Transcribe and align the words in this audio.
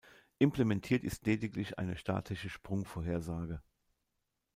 Implementiert 0.39 1.03
ist 1.03 1.27
lediglich 1.27 1.77
eine 1.77 1.95
statische 1.95 2.49
Sprungvorhersage. 2.49 3.61